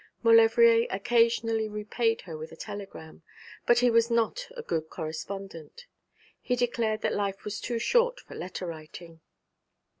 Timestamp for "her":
2.21-2.35